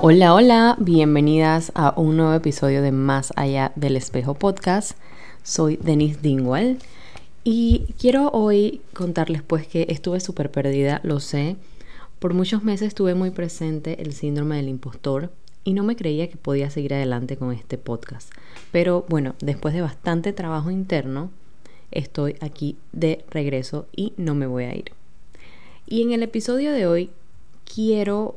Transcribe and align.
Hola, 0.00 0.32
hola, 0.32 0.76
bienvenidas 0.78 1.72
a 1.74 1.92
un 1.96 2.16
nuevo 2.16 2.32
episodio 2.32 2.82
de 2.82 2.92
Más 2.92 3.32
Allá 3.34 3.72
del 3.74 3.96
Espejo 3.96 4.34
Podcast. 4.34 4.92
Soy 5.42 5.76
Denise 5.76 6.20
Dingwall 6.22 6.78
y 7.42 7.84
quiero 7.98 8.30
hoy 8.30 8.80
contarles 8.92 9.42
pues 9.42 9.66
que 9.66 9.86
estuve 9.88 10.20
súper 10.20 10.52
perdida, 10.52 11.00
lo 11.02 11.18
sé. 11.18 11.56
Por 12.20 12.32
muchos 12.32 12.62
meses 12.62 12.86
estuve 12.86 13.16
muy 13.16 13.30
presente 13.30 14.00
el 14.00 14.12
síndrome 14.12 14.54
del 14.54 14.68
impostor 14.68 15.32
y 15.64 15.72
no 15.72 15.82
me 15.82 15.96
creía 15.96 16.30
que 16.30 16.36
podía 16.36 16.70
seguir 16.70 16.94
adelante 16.94 17.36
con 17.36 17.52
este 17.52 17.76
podcast. 17.76 18.32
Pero 18.70 19.04
bueno, 19.08 19.34
después 19.40 19.74
de 19.74 19.80
bastante 19.80 20.32
trabajo 20.32 20.70
interno, 20.70 21.32
estoy 21.90 22.36
aquí 22.40 22.76
de 22.92 23.24
regreso 23.30 23.88
y 23.96 24.12
no 24.16 24.36
me 24.36 24.46
voy 24.46 24.62
a 24.62 24.76
ir. 24.76 24.92
Y 25.86 26.02
en 26.02 26.12
el 26.12 26.22
episodio 26.22 26.70
de 26.70 26.86
hoy 26.86 27.10
quiero 27.64 28.36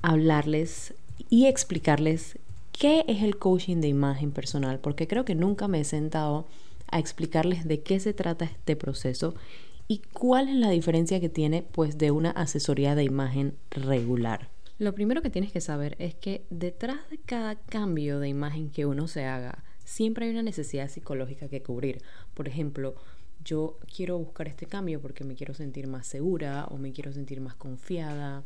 hablarles 0.00 0.94
y 1.32 1.46
explicarles 1.46 2.38
qué 2.72 3.06
es 3.08 3.22
el 3.22 3.38
coaching 3.38 3.78
de 3.78 3.88
imagen 3.88 4.32
personal, 4.32 4.80
porque 4.80 5.08
creo 5.08 5.24
que 5.24 5.34
nunca 5.34 5.66
me 5.66 5.80
he 5.80 5.84
sentado 5.84 6.46
a 6.88 6.98
explicarles 6.98 7.66
de 7.66 7.80
qué 7.80 8.00
se 8.00 8.12
trata 8.12 8.44
este 8.44 8.76
proceso 8.76 9.34
y 9.88 10.02
cuál 10.12 10.50
es 10.50 10.56
la 10.56 10.68
diferencia 10.68 11.20
que 11.20 11.30
tiene 11.30 11.62
pues 11.62 11.96
de 11.96 12.10
una 12.10 12.32
asesoría 12.32 12.94
de 12.94 13.04
imagen 13.04 13.54
regular. 13.70 14.50
Lo 14.78 14.94
primero 14.94 15.22
que 15.22 15.30
tienes 15.30 15.52
que 15.52 15.62
saber 15.62 15.96
es 15.98 16.14
que 16.14 16.44
detrás 16.50 16.98
de 17.08 17.16
cada 17.16 17.54
cambio 17.54 18.20
de 18.20 18.28
imagen 18.28 18.68
que 18.68 18.84
uno 18.84 19.08
se 19.08 19.24
haga, 19.24 19.64
siempre 19.86 20.26
hay 20.26 20.32
una 20.32 20.42
necesidad 20.42 20.90
psicológica 20.90 21.48
que 21.48 21.62
cubrir. 21.62 22.02
Por 22.34 22.46
ejemplo, 22.46 22.94
yo 23.42 23.78
quiero 23.96 24.18
buscar 24.18 24.48
este 24.48 24.66
cambio 24.66 25.00
porque 25.00 25.24
me 25.24 25.34
quiero 25.34 25.54
sentir 25.54 25.86
más 25.86 26.06
segura 26.06 26.66
o 26.66 26.76
me 26.76 26.92
quiero 26.92 27.10
sentir 27.10 27.40
más 27.40 27.54
confiada 27.54 28.44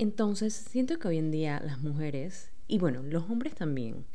entonces, 0.00 0.54
siento 0.54 0.98
que 0.98 1.08
hoy 1.08 1.18
en 1.18 1.30
día 1.30 1.60
las 1.62 1.82
mujeres, 1.82 2.50
y 2.66 2.78
bueno, 2.78 3.02
los 3.02 3.28
hombres 3.28 3.54
también, 3.54 4.06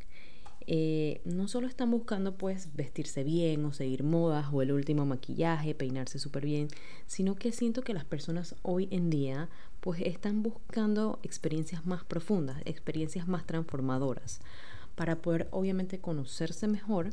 eh, 0.66 1.22
no 1.26 1.48
solo 1.48 1.68
están 1.68 1.92
buscando 1.92 2.40
pues 2.40 2.76
vestirse 2.76 3.24
bien 3.24 3.64
o 3.66 3.72
seguir 3.72 4.04
modas 4.04 4.48
o 4.52 4.64
el 4.64 4.72
último 4.72 5.06
maquillaje, 5.06 5.76
peinarse 5.76 6.18
súper 6.18 6.44
bien, 6.44 6.70
sino 7.06 7.36
que 7.36 7.52
siento 7.52 7.84
que 7.84 7.94
las 7.94 8.04
personas 8.04 8.56
hoy 8.64 8.88
en 8.90 9.12
día 9.12 9.48
pues 9.80 10.02
están 10.02 10.42
buscando 10.42 11.20
experiencias 11.22 11.86
más 11.86 12.04
profundas, 12.04 12.64
experiencias 12.66 13.28
más 13.28 13.46
transformadoras, 13.46 14.40
para 14.96 15.22
poder 15.22 15.48
obviamente 15.52 16.00
conocerse 16.00 16.68
mejor 16.68 17.12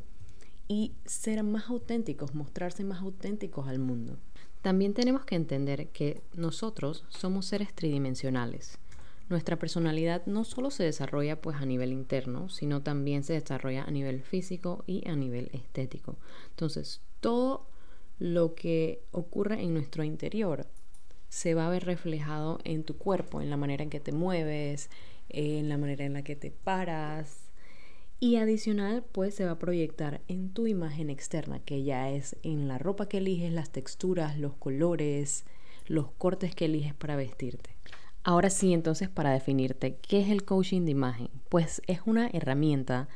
y 0.66 0.92
ser 1.04 1.42
más 1.42 1.68
auténticos, 1.68 2.34
mostrarse 2.34 2.84
más 2.84 3.02
auténticos 3.02 3.68
al 3.68 3.80
mundo. 3.80 4.16
También 4.62 4.94
tenemos 4.94 5.24
que 5.24 5.34
entender 5.34 5.88
que 5.88 6.22
nosotros 6.34 7.04
somos 7.08 7.46
seres 7.46 7.74
tridimensionales. 7.74 8.78
Nuestra 9.28 9.58
personalidad 9.58 10.24
no 10.26 10.44
solo 10.44 10.70
se 10.70 10.84
desarrolla 10.84 11.40
pues 11.40 11.56
a 11.56 11.66
nivel 11.66 11.92
interno, 11.92 12.48
sino 12.48 12.82
también 12.82 13.24
se 13.24 13.32
desarrolla 13.32 13.82
a 13.82 13.90
nivel 13.90 14.22
físico 14.22 14.84
y 14.86 15.08
a 15.08 15.16
nivel 15.16 15.50
estético. 15.52 16.16
Entonces, 16.50 17.00
todo 17.20 17.66
lo 18.18 18.54
que 18.54 19.02
ocurre 19.10 19.62
en 19.62 19.74
nuestro 19.74 20.04
interior 20.04 20.66
se 21.28 21.54
va 21.54 21.66
a 21.66 21.70
ver 21.70 21.84
reflejado 21.84 22.60
en 22.62 22.84
tu 22.84 22.96
cuerpo, 22.98 23.40
en 23.40 23.50
la 23.50 23.56
manera 23.56 23.82
en 23.82 23.90
que 23.90 24.00
te 24.00 24.12
mueves, 24.12 24.90
en 25.28 25.68
la 25.68 25.78
manera 25.78 26.04
en 26.04 26.12
la 26.12 26.22
que 26.22 26.36
te 26.36 26.50
paras, 26.50 27.41
y 28.22 28.36
adicional, 28.36 29.02
pues 29.10 29.34
se 29.34 29.44
va 29.44 29.50
a 29.50 29.58
proyectar 29.58 30.20
en 30.28 30.50
tu 30.50 30.68
imagen 30.68 31.10
externa, 31.10 31.58
que 31.58 31.82
ya 31.82 32.08
es 32.08 32.36
en 32.44 32.68
la 32.68 32.78
ropa 32.78 33.08
que 33.08 33.18
eliges, 33.18 33.52
las 33.52 33.70
texturas, 33.70 34.38
los 34.38 34.54
colores, 34.54 35.44
los 35.88 36.12
cortes 36.12 36.54
que 36.54 36.66
eliges 36.66 36.94
para 36.94 37.16
vestirte. 37.16 37.70
Ahora 38.22 38.48
sí, 38.48 38.72
entonces, 38.74 39.08
para 39.08 39.32
definirte, 39.32 39.96
¿qué 39.96 40.20
es 40.20 40.28
el 40.28 40.44
coaching 40.44 40.82
de 40.82 40.92
imagen? 40.92 41.30
Pues 41.48 41.82
es 41.88 42.02
una 42.06 42.28
herramienta 42.32 43.08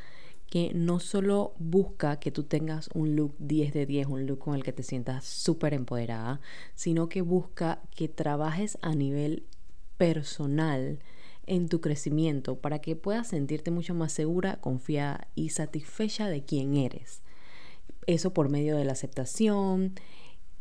que 0.51 0.73
no 0.75 0.99
solo 0.99 1.55
busca 1.61 2.19
que 2.19 2.33
tú 2.33 2.43
tengas 2.43 2.91
un 2.93 3.15
look 3.15 3.37
10 3.39 3.75
de 3.75 3.87
10, 3.87 4.09
un 4.09 4.27
look 4.27 4.41
con 4.41 4.57
el 4.57 4.65
que 4.65 4.73
te 4.73 4.83
sientas 4.83 5.25
súper 5.25 5.73
empoderada, 5.73 6.41
sino 6.75 7.09
que 7.09 7.21
busca 7.21 7.81
que 7.95 8.09
trabajes 8.09 8.77
a 8.83 8.97
nivel 8.97 9.45
personal 9.99 10.99
en 11.47 11.69
tu 11.69 11.81
crecimiento 11.81 12.57
para 12.59 12.81
que 12.81 12.97
puedas 12.97 13.29
sentirte 13.29 13.71
mucho 13.71 13.95
más 13.95 14.13
segura, 14.13 14.57
confiada 14.61 15.29
y 15.35 15.51
satisfecha 15.51 16.29
de 16.29 16.45
quién 16.45 16.77
eres. 16.77 17.23
Eso 18.07 18.33
por 18.33 18.49
medio 18.49 18.77
de 18.77 18.85
la 18.85 18.93
aceptación. 18.93 19.95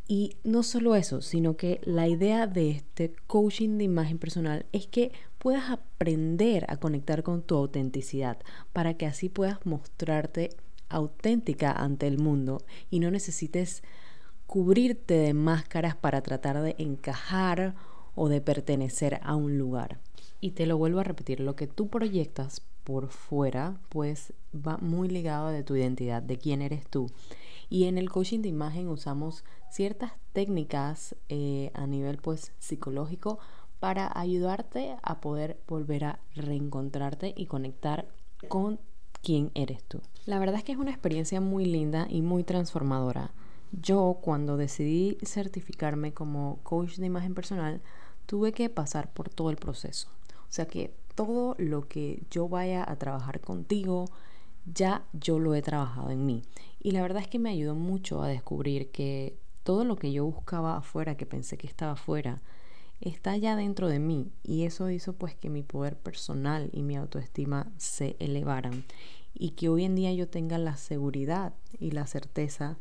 Y 0.08 0.38
no 0.44 0.62
solo 0.62 0.96
eso, 0.96 1.22
sino 1.22 1.58
que 1.58 1.82
la 1.84 2.08
idea 2.08 2.46
de 2.46 2.70
este 2.72 3.14
coaching 3.26 3.78
de 3.78 3.86
imagen 3.86 4.20
personal 4.20 4.66
es 4.72 4.86
que 4.86 5.12
puedas 5.40 5.70
aprender 5.72 6.66
a 6.70 6.78
conectar 6.78 7.24
con 7.24 7.42
tu 7.42 7.56
autenticidad 7.56 8.38
para 8.72 8.96
que 8.96 9.08
así 9.08 9.30
puedas 9.30 9.66
mostrarte 9.66 10.52
auténtica 10.90 11.72
ante 11.72 12.08
el 12.08 12.20
mundo 12.20 12.62
y 12.92 13.00
no 13.00 13.10
necesites 13.10 13.84
cubrirte 14.46 15.16
de 15.16 15.34
máscaras 15.34 15.96
para 15.96 16.22
tratar 16.22 16.62
de 16.62 16.76
encajar 16.78 17.76
o 18.14 18.30
de 18.30 18.42
pertenecer 18.42 19.20
a 19.24 19.36
un 19.36 19.58
lugar. 19.58 20.00
Y 20.46 20.52
te 20.52 20.68
lo 20.68 20.78
vuelvo 20.78 21.00
a 21.00 21.04
repetir, 21.04 21.40
lo 21.40 21.56
que 21.56 21.66
tú 21.66 21.88
proyectas 21.88 22.62
por 22.84 23.08
fuera, 23.08 23.80
pues 23.90 24.32
va 24.56 24.78
muy 24.78 25.10
ligado 25.10 25.50
de 25.50 25.64
tu 25.64 25.76
identidad, 25.76 26.22
de 26.22 26.38
quién 26.38 26.62
eres 26.62 26.86
tú. 26.86 27.10
Y 27.68 27.86
en 27.86 27.98
el 27.98 28.12
coaching 28.12 28.42
de 28.42 28.50
imagen 28.50 28.88
usamos 28.88 29.44
ciertas 29.72 30.12
técnicas 30.34 31.16
eh, 31.30 31.72
a 31.74 31.88
nivel 31.88 32.18
pues 32.18 32.52
psicológico 32.60 33.40
para 33.80 34.12
ayudarte 34.16 34.98
a 35.02 35.20
poder 35.20 35.60
volver 35.68 36.04
a 36.04 36.20
reencontrarte 36.36 37.34
y 37.36 37.48
conectar 37.48 38.08
con 38.48 38.80
quién 39.24 39.50
eres 39.56 39.84
tú. 39.86 40.00
La 40.28 40.38
verdad 40.38 40.58
es 40.58 40.64
que 40.64 40.74
es 40.74 40.78
una 40.78 40.92
experiencia 40.92 41.42
muy 41.42 41.66
linda 41.66 42.06
y 42.08 42.22
muy 42.22 42.44
transformadora. 42.44 43.32
Yo 43.72 44.20
cuando 44.22 44.58
decidí 44.58 45.18
certificarme 45.26 46.14
como 46.14 46.60
coach 46.62 46.98
de 46.98 47.08
imagen 47.08 47.34
personal, 47.34 47.82
tuve 48.28 48.52
que 48.52 48.70
pasar 48.70 49.12
por 49.12 49.30
todo 49.30 49.50
el 49.50 49.56
proceso. 49.56 50.10
O 50.50 50.52
sea 50.56 50.66
que 50.66 50.94
todo 51.16 51.56
lo 51.58 51.88
que 51.88 52.24
yo 52.30 52.48
vaya 52.48 52.90
a 52.90 52.98
trabajar 52.98 53.42
contigo, 53.42 54.06
ya 54.66 55.06
yo 55.14 55.40
lo 55.40 55.56
he 55.56 55.62
trabajado 55.62 56.12
en 56.12 56.26
mí. 56.26 56.44
Y 56.80 56.92
la 56.92 57.02
verdad 57.02 57.22
es 57.22 57.28
que 57.28 57.40
me 57.40 57.50
ayudó 57.50 57.76
mucho 57.76 58.22
a 58.22 58.28
descubrir 58.28 58.92
que 58.92 59.38
todo 59.64 59.84
lo 59.84 59.96
que 59.96 60.12
yo 60.12 60.26
buscaba 60.26 60.78
afuera, 60.78 61.18
que 61.18 61.26
pensé 61.26 61.58
que 61.58 61.68
estaba 61.68 61.94
afuera, 61.94 62.42
está 63.02 63.36
ya 63.38 63.56
dentro 63.56 63.88
de 63.88 64.00
mí. 64.00 64.32
Y 64.44 64.64
eso 64.64 64.90
hizo 64.90 65.14
pues 65.14 65.36
que 65.36 65.50
mi 65.50 65.64
poder 65.64 65.98
personal 65.98 66.70
y 66.74 66.84
mi 66.84 66.96
autoestima 66.96 67.72
se 67.78 68.16
elevaran. 68.20 68.84
Y 69.34 69.52
que 69.52 69.70
hoy 69.70 69.84
en 69.84 69.96
día 69.96 70.14
yo 70.14 70.28
tenga 70.28 70.58
la 70.58 70.78
seguridad 70.78 71.54
y 71.80 71.92
la 71.92 72.08
certeza 72.08 72.78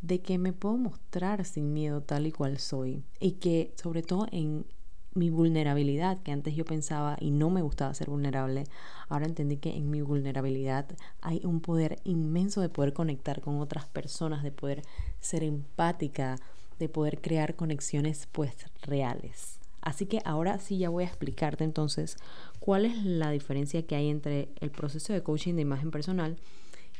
de 0.00 0.20
que 0.20 0.38
me 0.38 0.52
puedo 0.52 0.76
mostrar 0.76 1.44
sin 1.44 1.72
miedo 1.72 2.02
tal 2.02 2.26
y 2.26 2.32
cual 2.32 2.58
soy. 2.58 3.02
Y 3.20 3.32
que 3.32 3.72
sobre 3.76 4.02
todo 4.02 4.26
en 4.30 4.64
mi 5.14 5.30
vulnerabilidad, 5.30 6.22
que 6.22 6.32
antes 6.32 6.54
yo 6.54 6.64
pensaba 6.64 7.16
y 7.20 7.30
no 7.30 7.50
me 7.50 7.62
gustaba 7.62 7.94
ser 7.94 8.08
vulnerable, 8.08 8.64
ahora 9.08 9.26
entendí 9.26 9.56
que 9.56 9.76
en 9.76 9.90
mi 9.90 10.00
vulnerabilidad 10.00 10.86
hay 11.20 11.40
un 11.44 11.60
poder 11.60 11.98
inmenso 12.04 12.60
de 12.60 12.68
poder 12.68 12.92
conectar 12.92 13.40
con 13.40 13.60
otras 13.60 13.86
personas, 13.86 14.42
de 14.42 14.52
poder 14.52 14.82
ser 15.20 15.44
empática, 15.44 16.36
de 16.78 16.88
poder 16.88 17.20
crear 17.20 17.54
conexiones 17.56 18.28
pues 18.32 18.66
reales. 18.82 19.58
Así 19.82 20.06
que 20.06 20.20
ahora 20.24 20.58
sí 20.58 20.78
ya 20.78 20.88
voy 20.90 21.04
a 21.04 21.08
explicarte 21.08 21.64
entonces 21.64 22.16
cuál 22.60 22.84
es 22.84 23.04
la 23.04 23.30
diferencia 23.30 23.84
que 23.84 23.96
hay 23.96 24.08
entre 24.08 24.48
el 24.60 24.70
proceso 24.70 25.12
de 25.12 25.22
coaching 25.22 25.54
de 25.54 25.62
imagen 25.62 25.90
personal 25.90 26.36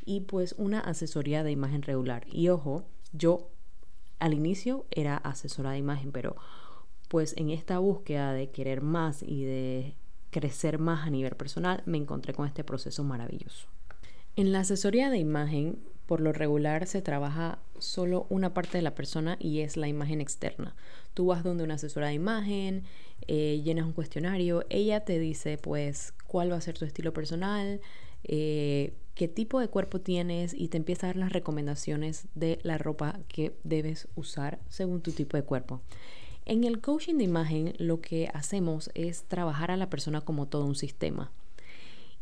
y 0.04 0.20
pues 0.22 0.54
una 0.58 0.80
asesoría 0.80 1.44
de 1.44 1.52
imagen 1.52 1.82
regular. 1.82 2.26
Y 2.26 2.48
ojo, 2.48 2.84
yo 3.12 3.50
al 4.18 4.34
inicio 4.34 4.84
era 4.90 5.16
asesora 5.16 5.70
de 5.70 5.78
imagen, 5.78 6.10
pero 6.10 6.36
pues 7.12 7.34
en 7.36 7.50
esta 7.50 7.78
búsqueda 7.78 8.32
de 8.32 8.48
querer 8.48 8.80
más 8.80 9.22
y 9.22 9.44
de 9.44 9.96
crecer 10.30 10.78
más 10.78 11.06
a 11.06 11.10
nivel 11.10 11.36
personal, 11.36 11.82
me 11.84 11.98
encontré 11.98 12.32
con 12.32 12.46
este 12.46 12.64
proceso 12.64 13.04
maravilloso. 13.04 13.68
En 14.34 14.50
la 14.50 14.60
asesoría 14.60 15.10
de 15.10 15.18
imagen, 15.18 15.78
por 16.06 16.22
lo 16.22 16.32
regular 16.32 16.86
se 16.86 17.02
trabaja 17.02 17.58
solo 17.78 18.26
una 18.30 18.54
parte 18.54 18.78
de 18.78 18.82
la 18.82 18.94
persona 18.94 19.36
y 19.38 19.60
es 19.60 19.76
la 19.76 19.88
imagen 19.88 20.22
externa. 20.22 20.74
Tú 21.12 21.26
vas 21.26 21.44
donde 21.44 21.64
una 21.64 21.74
asesora 21.74 22.06
de 22.06 22.14
imagen, 22.14 22.84
eh, 23.26 23.60
llenas 23.62 23.84
un 23.84 23.92
cuestionario, 23.92 24.64
ella 24.70 25.04
te 25.04 25.18
dice 25.18 25.58
pues 25.58 26.14
cuál 26.26 26.50
va 26.50 26.56
a 26.56 26.62
ser 26.62 26.78
tu 26.78 26.86
estilo 26.86 27.12
personal, 27.12 27.82
eh, 28.24 28.94
qué 29.14 29.28
tipo 29.28 29.60
de 29.60 29.68
cuerpo 29.68 30.00
tienes 30.00 30.54
y 30.54 30.68
te 30.68 30.78
empieza 30.78 31.08
a 31.08 31.10
dar 31.10 31.16
las 31.16 31.32
recomendaciones 31.34 32.26
de 32.34 32.58
la 32.62 32.78
ropa 32.78 33.20
que 33.28 33.54
debes 33.64 34.08
usar 34.14 34.60
según 34.70 35.02
tu 35.02 35.12
tipo 35.12 35.36
de 35.36 35.42
cuerpo. 35.42 35.82
En 36.44 36.64
el 36.64 36.80
coaching 36.80 37.16
de 37.16 37.24
imagen 37.24 37.74
lo 37.78 38.00
que 38.00 38.28
hacemos 38.34 38.90
es 38.94 39.22
trabajar 39.24 39.70
a 39.70 39.76
la 39.76 39.88
persona 39.88 40.20
como 40.20 40.46
todo 40.46 40.64
un 40.64 40.74
sistema. 40.74 41.30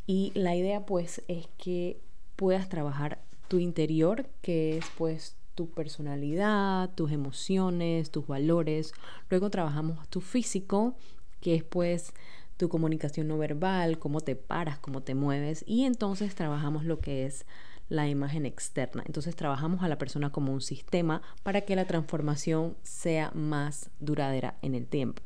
Y 0.07 0.33
la 0.35 0.55
idea 0.57 0.85
pues 0.85 1.23
es 1.29 1.49
que 1.57 2.01
puedas 2.37 2.69
trabajar 2.69 3.21
tu 3.49 3.59
interior, 3.59 4.27
que 4.43 4.79
es 4.79 4.85
pues 4.99 5.37
tu 5.55 5.71
personalidad, 5.71 6.91
tus 6.95 7.13
emociones, 7.13 8.11
tus 8.11 8.27
valores. 8.27 8.93
Luego 9.31 9.51
trabajamos 9.51 10.09
tu 10.09 10.21
físico, 10.21 10.95
que 11.41 11.55
es 11.55 11.65
pues 11.65 12.13
tu 12.57 12.69
comunicación 12.69 13.29
no 13.29 13.39
verbal, 13.39 13.99
cómo 13.99 14.21
te 14.21 14.37
paras, 14.37 14.79
cómo 14.79 15.03
te 15.03 15.15
mueves 15.15 15.65
y 15.67 15.85
entonces 15.85 16.35
trabajamos 16.35 16.85
lo 16.85 17.01
que 17.01 17.25
es 17.25 17.47
la 17.91 18.09
imagen 18.09 18.47
externa. 18.47 19.03
Entonces 19.05 19.37
trabajamos 19.37 19.83
a 19.83 19.89
la 19.89 19.99
persona 19.99 20.31
como 20.31 20.53
un 20.55 20.63
sistema 20.63 21.21
para 21.43 21.61
que 21.63 21.77
la 21.77 21.85
transformación 21.85 22.77
sea 22.83 23.31
más 23.35 23.91
duradera 23.99 24.55
en 24.63 24.75
el 24.75 24.87
tiempo. 24.87 25.23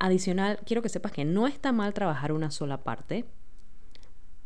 Adicional, 0.00 0.60
quiero 0.64 0.80
que 0.80 0.88
sepas 0.88 1.12
que 1.12 1.26
no 1.26 1.46
está 1.46 1.72
mal 1.72 1.92
trabajar 1.92 2.32
una 2.32 2.50
sola 2.50 2.82
parte, 2.82 3.26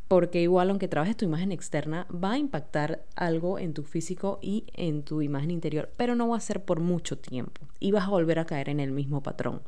porque 0.08 0.40
igual 0.40 0.70
aunque 0.70 0.88
trabajes 0.88 1.16
tu 1.16 1.24
imagen 1.24 1.52
externa, 1.52 2.06
va 2.12 2.32
a 2.32 2.38
impactar 2.38 3.04
algo 3.16 3.58
en 3.58 3.74
tu 3.74 3.82
físico 3.82 4.38
y 4.40 4.64
en 4.72 5.02
tu 5.02 5.20
imagen 5.22 5.50
interior, 5.50 5.90
pero 5.96 6.14
no 6.14 6.28
va 6.28 6.36
a 6.36 6.40
ser 6.40 6.64
por 6.64 6.80
mucho 6.80 7.18
tiempo 7.18 7.60
y 7.80 7.92
vas 7.92 8.04
a 8.04 8.10
volver 8.10 8.38
a 8.38 8.46
caer 8.46 8.68
en 8.68 8.80
el 8.80 8.92
mismo 8.92 9.22
patrón. 9.22 9.62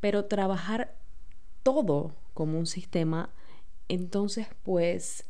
Pero 0.00 0.24
trabajar 0.24 0.94
todo 1.62 2.14
como 2.34 2.58
un 2.58 2.66
sistema, 2.66 3.30
entonces 3.88 4.48
pues 4.64 5.24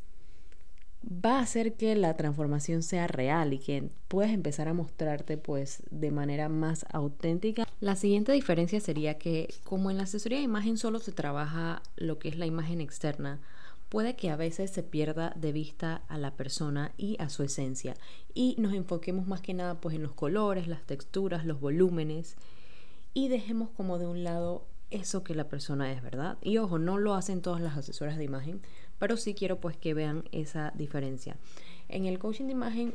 va 1.04 1.38
a 1.38 1.42
hacer 1.42 1.74
que 1.74 1.94
la 1.96 2.16
transformación 2.16 2.82
sea 2.82 3.06
real 3.06 3.52
y 3.52 3.58
que 3.58 3.90
puedas 4.08 4.32
empezar 4.32 4.68
a 4.68 4.74
mostrarte 4.74 5.38
pues 5.38 5.82
de 5.90 6.10
manera 6.10 6.48
más 6.48 6.84
auténtica. 6.92 7.66
La 7.80 7.96
siguiente 7.96 8.32
diferencia 8.32 8.80
sería 8.80 9.18
que 9.18 9.52
como 9.64 9.90
en 9.90 9.96
la 9.96 10.04
asesoría 10.04 10.38
de 10.38 10.44
imagen 10.44 10.76
solo 10.76 10.98
se 10.98 11.12
trabaja 11.12 11.82
lo 11.96 12.18
que 12.18 12.28
es 12.28 12.36
la 12.36 12.46
imagen 12.46 12.80
externa, 12.80 13.40
puede 13.88 14.14
que 14.14 14.30
a 14.30 14.36
veces 14.36 14.70
se 14.70 14.82
pierda 14.82 15.32
de 15.36 15.52
vista 15.52 16.02
a 16.08 16.18
la 16.18 16.32
persona 16.32 16.92
y 16.96 17.16
a 17.18 17.28
su 17.28 17.42
esencia 17.42 17.94
y 18.34 18.54
nos 18.58 18.74
enfoquemos 18.74 19.26
más 19.26 19.40
que 19.40 19.54
nada 19.54 19.80
pues 19.80 19.96
en 19.96 20.02
los 20.02 20.12
colores, 20.12 20.68
las 20.68 20.82
texturas, 20.82 21.44
los 21.44 21.60
volúmenes 21.60 22.36
y 23.14 23.28
dejemos 23.28 23.70
como 23.70 23.98
de 23.98 24.06
un 24.06 24.22
lado 24.22 24.66
eso 24.90 25.22
que 25.24 25.34
la 25.34 25.48
persona 25.48 25.92
es, 25.92 26.02
¿verdad? 26.02 26.36
Y 26.42 26.58
ojo, 26.58 26.78
no 26.78 26.98
lo 26.98 27.14
hacen 27.14 27.42
todas 27.42 27.60
las 27.60 27.76
asesoras 27.76 28.16
de 28.16 28.24
imagen, 28.24 28.60
pero 29.00 29.16
sí 29.16 29.34
quiero 29.34 29.58
pues 29.58 29.76
que 29.76 29.94
vean 29.94 30.22
esa 30.30 30.72
diferencia. 30.76 31.36
En 31.88 32.04
el 32.04 32.20
coaching 32.20 32.44
de 32.44 32.52
imagen 32.52 32.94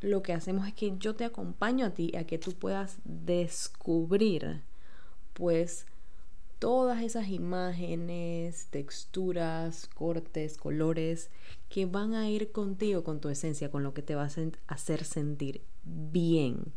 lo 0.00 0.22
que 0.22 0.32
hacemos 0.32 0.68
es 0.68 0.74
que 0.74 0.96
yo 0.98 1.16
te 1.16 1.24
acompaño 1.24 1.86
a 1.86 1.90
ti 1.90 2.16
a 2.16 2.24
que 2.24 2.38
tú 2.38 2.52
puedas 2.52 2.98
descubrir 3.04 4.60
pues 5.32 5.86
todas 6.58 7.02
esas 7.02 7.28
imágenes, 7.28 8.66
texturas, 8.70 9.88
cortes, 9.94 10.56
colores 10.56 11.30
que 11.68 11.86
van 11.86 12.14
a 12.14 12.28
ir 12.28 12.52
contigo, 12.52 13.02
con 13.02 13.20
tu 13.20 13.28
esencia, 13.28 13.70
con 13.70 13.82
lo 13.82 13.94
que 13.94 14.02
te 14.02 14.14
va 14.14 14.24
a 14.24 14.74
hacer 14.74 15.04
sentir 15.04 15.62
bien. 15.84 16.72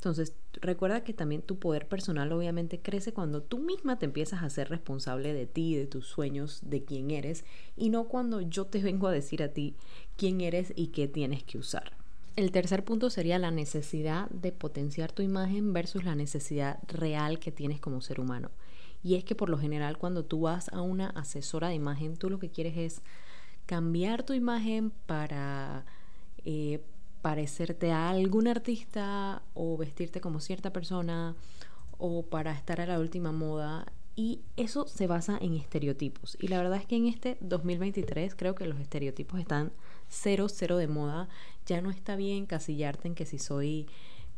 Entonces, 0.00 0.34
recuerda 0.62 1.04
que 1.04 1.12
también 1.12 1.42
tu 1.42 1.58
poder 1.58 1.86
personal 1.86 2.32
obviamente 2.32 2.80
crece 2.80 3.12
cuando 3.12 3.42
tú 3.42 3.58
misma 3.58 3.98
te 3.98 4.06
empiezas 4.06 4.42
a 4.42 4.48
ser 4.48 4.70
responsable 4.70 5.34
de 5.34 5.44
ti, 5.44 5.74
de 5.74 5.86
tus 5.86 6.06
sueños, 6.06 6.60
de 6.62 6.82
quién 6.86 7.10
eres, 7.10 7.44
y 7.76 7.90
no 7.90 8.08
cuando 8.08 8.40
yo 8.40 8.64
te 8.64 8.80
vengo 8.82 9.08
a 9.08 9.12
decir 9.12 9.42
a 9.42 9.52
ti 9.52 9.74
quién 10.16 10.40
eres 10.40 10.72
y 10.74 10.86
qué 10.86 11.06
tienes 11.06 11.44
que 11.44 11.58
usar. 11.58 11.92
El 12.36 12.50
tercer 12.50 12.82
punto 12.82 13.10
sería 13.10 13.38
la 13.38 13.50
necesidad 13.50 14.30
de 14.30 14.52
potenciar 14.52 15.12
tu 15.12 15.20
imagen 15.20 15.74
versus 15.74 16.02
la 16.02 16.14
necesidad 16.14 16.78
real 16.88 17.38
que 17.38 17.52
tienes 17.52 17.78
como 17.78 18.00
ser 18.00 18.20
humano. 18.20 18.50
Y 19.02 19.16
es 19.16 19.24
que 19.24 19.34
por 19.34 19.50
lo 19.50 19.58
general 19.58 19.98
cuando 19.98 20.24
tú 20.24 20.42
vas 20.42 20.70
a 20.70 20.80
una 20.80 21.10
asesora 21.10 21.68
de 21.68 21.74
imagen, 21.74 22.16
tú 22.16 22.30
lo 22.30 22.38
que 22.38 22.48
quieres 22.48 22.78
es 22.78 23.02
cambiar 23.66 24.22
tu 24.22 24.32
imagen 24.32 24.92
para 25.04 25.84
eh, 26.46 26.80
parecerte 27.22 27.92
a 27.92 28.10
algún 28.10 28.48
artista 28.48 29.42
o 29.54 29.76
vestirte 29.76 30.20
como 30.20 30.40
cierta 30.40 30.72
persona 30.72 31.36
o 31.98 32.22
para 32.22 32.52
estar 32.52 32.80
a 32.80 32.86
la 32.86 32.98
última 32.98 33.32
moda 33.32 33.86
y 34.16 34.40
eso 34.56 34.86
se 34.86 35.06
basa 35.06 35.38
en 35.40 35.54
estereotipos. 35.54 36.36
Y 36.40 36.48
la 36.48 36.58
verdad 36.58 36.78
es 36.78 36.86
que 36.86 36.96
en 36.96 37.06
este 37.06 37.38
2023 37.40 38.34
creo 38.34 38.54
que 38.54 38.66
los 38.66 38.78
estereotipos 38.80 39.40
están 39.40 39.72
cero, 40.08 40.48
cero 40.48 40.76
de 40.76 40.88
moda. 40.88 41.28
Ya 41.66 41.80
no 41.80 41.90
está 41.90 42.16
bien 42.16 42.46
casillarte 42.46 43.08
en 43.08 43.14
que 43.14 43.24
si 43.24 43.38
soy 43.38 43.86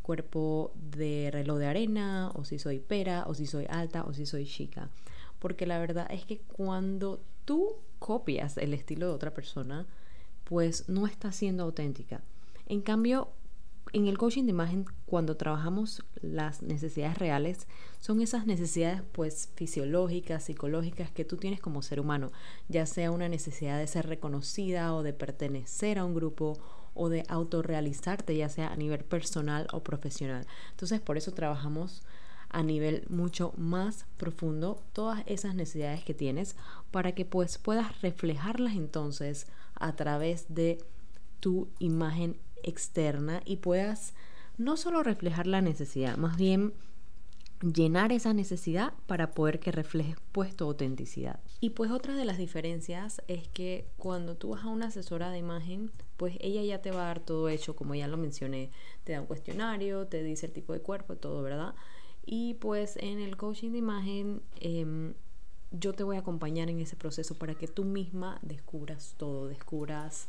cuerpo 0.02 0.72
de 0.74 1.30
reloj 1.32 1.58
de 1.58 1.66
arena 1.66 2.30
o 2.34 2.44
si 2.44 2.58
soy 2.58 2.80
pera 2.80 3.24
o 3.26 3.34
si 3.34 3.46
soy 3.46 3.66
alta 3.68 4.04
o 4.04 4.12
si 4.12 4.26
soy 4.26 4.46
chica. 4.46 4.90
Porque 5.38 5.66
la 5.66 5.78
verdad 5.78 6.06
es 6.10 6.24
que 6.24 6.38
cuando 6.40 7.20
tú 7.44 7.76
copias 7.98 8.58
el 8.58 8.74
estilo 8.74 9.08
de 9.08 9.14
otra 9.14 9.34
persona, 9.34 9.86
pues 10.44 10.88
no 10.88 11.06
está 11.06 11.32
siendo 11.32 11.64
auténtica. 11.64 12.22
En 12.66 12.80
cambio, 12.80 13.28
en 13.92 14.06
el 14.06 14.16
coaching 14.16 14.44
de 14.44 14.50
imagen, 14.50 14.86
cuando 15.06 15.36
trabajamos 15.36 16.02
las 16.20 16.62
necesidades 16.62 17.18
reales, 17.18 17.66
son 18.00 18.22
esas 18.22 18.46
necesidades 18.46 19.02
pues 19.12 19.50
fisiológicas, 19.54 20.44
psicológicas 20.44 21.10
que 21.10 21.24
tú 21.24 21.36
tienes 21.36 21.60
como 21.60 21.82
ser 21.82 22.00
humano, 22.00 22.32
ya 22.68 22.86
sea 22.86 23.10
una 23.10 23.28
necesidad 23.28 23.78
de 23.78 23.86
ser 23.86 24.06
reconocida 24.06 24.94
o 24.94 25.02
de 25.02 25.12
pertenecer 25.12 25.98
a 25.98 26.04
un 26.04 26.14
grupo 26.14 26.58
o 26.94 27.08
de 27.08 27.24
autorrealizarte, 27.28 28.36
ya 28.36 28.48
sea 28.48 28.68
a 28.68 28.76
nivel 28.76 29.04
personal 29.04 29.66
o 29.72 29.82
profesional. 29.82 30.46
Entonces, 30.70 31.00
por 31.00 31.16
eso 31.16 31.32
trabajamos 31.32 32.02
a 32.48 32.62
nivel 32.62 33.04
mucho 33.08 33.52
más 33.56 34.06
profundo 34.16 34.82
todas 34.92 35.22
esas 35.26 35.54
necesidades 35.54 36.04
que 36.04 36.14
tienes 36.14 36.56
para 36.90 37.12
que 37.12 37.24
pues 37.24 37.56
puedas 37.56 38.00
reflejarlas 38.02 38.74
entonces 38.74 39.46
a 39.74 39.96
través 39.96 40.54
de 40.54 40.78
tu 41.40 41.68
imagen 41.78 42.36
externa 42.62 43.42
y 43.44 43.56
puedas 43.56 44.14
no 44.58 44.76
solo 44.76 45.02
reflejar 45.02 45.46
la 45.46 45.60
necesidad, 45.60 46.16
más 46.16 46.36
bien 46.36 46.72
llenar 47.62 48.10
esa 48.12 48.34
necesidad 48.34 48.92
para 49.06 49.32
poder 49.32 49.60
que 49.60 49.70
refleje 49.70 50.16
pues 50.32 50.56
tu 50.56 50.64
autenticidad. 50.64 51.40
Y 51.60 51.70
pues 51.70 51.90
otra 51.90 52.14
de 52.16 52.24
las 52.24 52.38
diferencias 52.38 53.22
es 53.28 53.46
que 53.48 53.86
cuando 53.96 54.36
tú 54.36 54.50
vas 54.50 54.64
a 54.64 54.68
una 54.68 54.86
asesora 54.86 55.30
de 55.30 55.38
imagen, 55.38 55.90
pues 56.16 56.36
ella 56.40 56.62
ya 56.62 56.82
te 56.82 56.90
va 56.90 57.02
a 57.02 57.06
dar 57.06 57.20
todo 57.20 57.48
hecho, 57.48 57.76
como 57.76 57.94
ya 57.94 58.08
lo 58.08 58.16
mencioné, 58.16 58.70
te 59.04 59.12
da 59.12 59.20
un 59.20 59.26
cuestionario, 59.26 60.06
te 60.06 60.22
dice 60.22 60.46
el 60.46 60.52
tipo 60.52 60.72
de 60.72 60.80
cuerpo, 60.80 61.16
todo, 61.16 61.42
¿verdad? 61.42 61.74
Y 62.26 62.54
pues 62.54 62.96
en 62.96 63.20
el 63.20 63.36
coaching 63.36 63.70
de 63.70 63.78
imagen 63.78 64.42
em, 64.60 65.14
yo 65.70 65.92
te 65.92 66.04
voy 66.04 66.16
a 66.16 66.20
acompañar 66.20 66.68
en 66.68 66.80
ese 66.80 66.96
proceso 66.96 67.36
para 67.36 67.54
que 67.54 67.68
tú 67.68 67.84
misma 67.84 68.38
descubras 68.42 69.14
todo, 69.16 69.48
descubras 69.48 70.28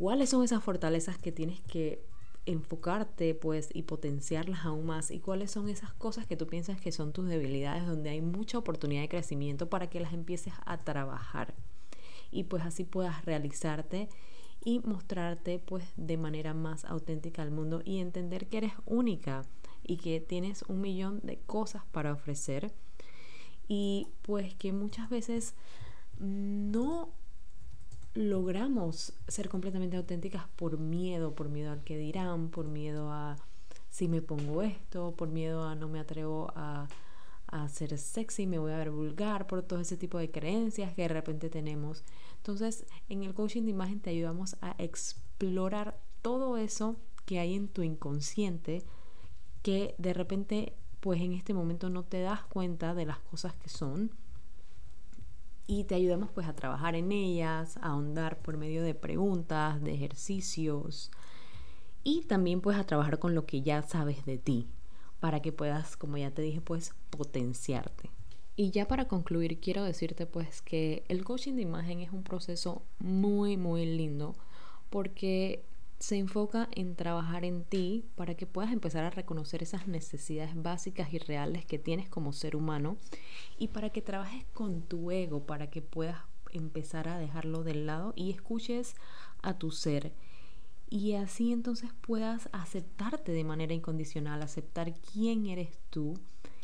cuáles 0.00 0.30
son 0.30 0.42
esas 0.42 0.64
fortalezas 0.64 1.18
que 1.18 1.30
tienes 1.30 1.60
que 1.60 2.02
enfocarte 2.46 3.34
pues 3.34 3.68
y 3.74 3.82
potenciarlas 3.82 4.64
aún 4.64 4.86
más 4.86 5.10
y 5.10 5.20
cuáles 5.20 5.50
son 5.50 5.68
esas 5.68 5.92
cosas 5.92 6.26
que 6.26 6.38
tú 6.38 6.46
piensas 6.46 6.80
que 6.80 6.90
son 6.90 7.12
tus 7.12 7.28
debilidades 7.28 7.86
donde 7.86 8.08
hay 8.08 8.22
mucha 8.22 8.56
oportunidad 8.56 9.02
de 9.02 9.10
crecimiento 9.10 9.68
para 9.68 9.90
que 9.90 10.00
las 10.00 10.14
empieces 10.14 10.54
a 10.64 10.78
trabajar 10.78 11.52
y 12.30 12.44
pues 12.44 12.64
así 12.64 12.84
puedas 12.84 13.26
realizarte 13.26 14.08
y 14.64 14.80
mostrarte 14.80 15.58
pues 15.58 15.84
de 15.98 16.16
manera 16.16 16.54
más 16.54 16.86
auténtica 16.86 17.42
al 17.42 17.50
mundo 17.50 17.82
y 17.84 17.98
entender 17.98 18.46
que 18.46 18.56
eres 18.56 18.72
única 18.86 19.42
y 19.82 19.98
que 19.98 20.18
tienes 20.20 20.62
un 20.68 20.80
millón 20.80 21.20
de 21.22 21.38
cosas 21.38 21.82
para 21.92 22.12
ofrecer. 22.12 22.72
Y 23.68 24.08
pues 24.22 24.54
que 24.54 24.72
muchas 24.72 25.08
veces 25.08 25.54
no 26.18 27.10
logramos 28.14 29.12
ser 29.28 29.48
completamente 29.48 29.96
auténticas 29.96 30.44
por 30.56 30.78
miedo, 30.78 31.34
por 31.34 31.48
miedo 31.48 31.72
al 31.72 31.84
que 31.84 31.96
dirán, 31.96 32.50
por 32.50 32.66
miedo 32.66 33.12
a 33.12 33.36
si 33.88 34.08
me 34.08 34.22
pongo 34.22 34.62
esto, 34.62 35.14
por 35.16 35.28
miedo 35.28 35.64
a 35.64 35.74
no 35.74 35.88
me 35.88 36.00
atrevo 36.00 36.52
a, 36.54 36.88
a 37.48 37.68
ser 37.68 37.98
sexy, 37.98 38.46
me 38.46 38.58
voy 38.58 38.72
a 38.72 38.78
ver 38.78 38.90
vulgar, 38.90 39.46
por 39.46 39.62
todo 39.62 39.80
ese 39.80 39.96
tipo 39.96 40.18
de 40.18 40.30
creencias 40.30 40.94
que 40.94 41.02
de 41.02 41.08
repente 41.08 41.50
tenemos. 41.50 42.04
Entonces, 42.36 42.84
en 43.08 43.24
el 43.24 43.34
coaching 43.34 43.62
de 43.62 43.70
imagen 43.70 44.00
te 44.00 44.10
ayudamos 44.10 44.56
a 44.60 44.74
explorar 44.78 45.98
todo 46.22 46.56
eso 46.56 46.96
que 47.26 47.38
hay 47.38 47.54
en 47.54 47.68
tu 47.68 47.82
inconsciente 47.82 48.84
que 49.62 49.94
de 49.98 50.14
repente 50.14 50.74
pues 51.00 51.20
en 51.20 51.32
este 51.32 51.54
momento 51.54 51.88
no 51.90 52.04
te 52.04 52.20
das 52.20 52.44
cuenta 52.44 52.94
de 52.94 53.06
las 53.06 53.18
cosas 53.18 53.54
que 53.54 53.68
son 53.68 54.10
y 55.70 55.84
te 55.84 55.94
ayudamos 55.94 56.30
pues 56.32 56.48
a 56.48 56.56
trabajar 56.56 56.96
en 56.96 57.12
ellas, 57.12 57.76
a 57.76 57.90
ahondar 57.90 58.38
por 58.42 58.56
medio 58.56 58.82
de 58.82 58.92
preguntas, 58.92 59.80
de 59.80 59.94
ejercicios 59.94 61.12
y 62.02 62.22
también 62.22 62.60
pues 62.60 62.76
a 62.76 62.82
trabajar 62.82 63.20
con 63.20 63.36
lo 63.36 63.46
que 63.46 63.62
ya 63.62 63.80
sabes 63.82 64.26
de 64.26 64.36
ti 64.36 64.66
para 65.20 65.40
que 65.40 65.52
puedas, 65.52 65.96
como 65.96 66.16
ya 66.16 66.32
te 66.32 66.42
dije, 66.42 66.60
pues 66.60 66.92
potenciarte. 67.10 68.10
Y 68.56 68.72
ya 68.72 68.88
para 68.88 69.06
concluir, 69.06 69.60
quiero 69.60 69.84
decirte 69.84 70.26
pues 70.26 70.60
que 70.60 71.04
el 71.06 71.22
coaching 71.22 71.54
de 71.54 71.62
imagen 71.62 72.00
es 72.00 72.10
un 72.10 72.24
proceso 72.24 72.82
muy, 72.98 73.56
muy 73.56 73.86
lindo 73.86 74.34
porque 74.90 75.62
se 76.00 76.16
enfoca 76.16 76.68
en 76.72 76.96
trabajar 76.96 77.44
en 77.44 77.62
ti 77.62 78.06
para 78.16 78.34
que 78.34 78.46
puedas 78.46 78.72
empezar 78.72 79.04
a 79.04 79.10
reconocer 79.10 79.62
esas 79.62 79.86
necesidades 79.86 80.50
básicas 80.54 81.12
y 81.12 81.18
reales 81.18 81.66
que 81.66 81.78
tienes 81.78 82.08
como 82.08 82.32
ser 82.32 82.56
humano 82.56 82.96
y 83.58 83.68
para 83.68 83.90
que 83.90 84.00
trabajes 84.00 84.46
con 84.54 84.80
tu 84.80 85.10
ego, 85.10 85.44
para 85.44 85.68
que 85.68 85.82
puedas 85.82 86.16
empezar 86.52 87.06
a 87.06 87.18
dejarlo 87.18 87.64
del 87.64 87.86
lado 87.86 88.14
y 88.16 88.30
escuches 88.30 88.94
a 89.42 89.58
tu 89.58 89.70
ser. 89.70 90.12
Y 90.88 91.12
así 91.12 91.52
entonces 91.52 91.90
puedas 92.00 92.48
aceptarte 92.52 93.32
de 93.32 93.44
manera 93.44 93.74
incondicional, 93.74 94.42
aceptar 94.42 94.94
quién 95.12 95.46
eres 95.46 95.78
tú. 95.90 96.18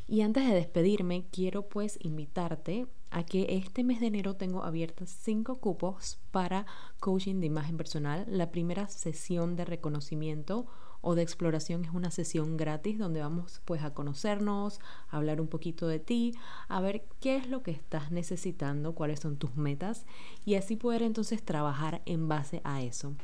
Y 0.09 0.23
antes 0.23 0.49
de 0.49 0.55
despedirme, 0.55 1.27
quiero 1.31 1.69
pues 1.69 1.99
invitarte 2.01 2.87
a 3.17 3.25
que 3.25 3.57
este 3.57 3.83
mes 3.83 4.01
de 4.01 4.09
enero 4.09 4.37
tengo 4.37 4.63
abiertas 4.63 5.09
cinco 5.09 5.57
cupos 5.57 6.19
para 6.33 6.67
coaching 7.01 7.41
de 7.41 7.47
imagen 7.47 7.79
personal. 7.79 8.27
La 8.29 8.51
primera 8.51 8.89
sesión 8.89 9.57
de 9.57 9.65
reconocimiento 9.65 10.67
o 11.01 11.15
de 11.15 11.23
exploración 11.23 11.87
es 11.87 11.93
una 11.95 12.11
sesión 12.11 12.59
gratis 12.59 12.99
donde 12.99 13.23
vamos 13.23 13.63
pues 13.65 13.83
a 13.83 13.95
conocernos, 13.95 14.81
a 15.09 15.17
hablar 15.17 15.41
un 15.41 15.49
poquito 15.49 15.89
de 15.89 15.99
ti, 15.99 16.35
a 16.69 16.83
ver 16.83 17.07
qué 17.19 17.37
es 17.37 17.49
lo 17.49 17.63
que 17.63 17.71
estás 17.71 18.13
necesitando, 18.13 18.95
cuáles 18.95 19.21
son 19.21 19.39
tus 19.39 19.57
metas 19.57 20.05
y 20.45 20.57
así 20.57 20.77
poder 20.77 21.03
entonces 21.03 21.43
trabajar 21.43 22.03
en 22.05 22.29
base 22.29 22.61
a 22.65 22.83
eso. 22.83 23.15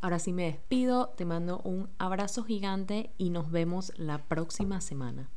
Ahora 0.00 0.18
sí 0.18 0.32
me 0.32 0.46
despido, 0.46 1.10
te 1.10 1.26
mando 1.26 1.60
un 1.60 1.88
abrazo 1.98 2.42
gigante 2.42 3.12
y 3.18 3.30
nos 3.30 3.52
vemos 3.52 3.92
la 3.96 4.18
próxima 4.18 4.80
semana. 4.80 5.30